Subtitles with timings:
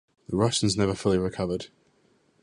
[0.29, 1.67] The Russians never fully recovered.